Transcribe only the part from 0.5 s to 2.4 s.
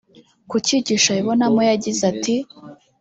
cyigisho abibonamo yagize ati